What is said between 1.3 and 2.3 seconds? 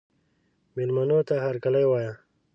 هرکلی وایه.